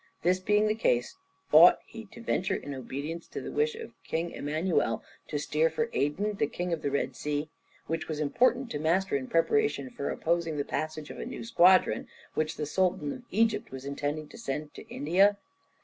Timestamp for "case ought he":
0.73-2.05